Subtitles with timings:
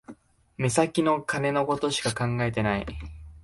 [0.57, 2.87] 目先の金のことしか考えてない